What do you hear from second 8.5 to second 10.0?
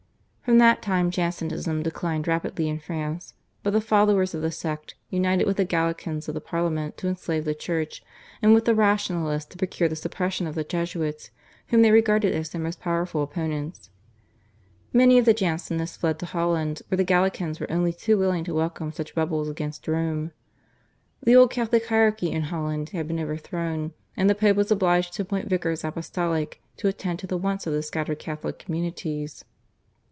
with the Rationalists to procure the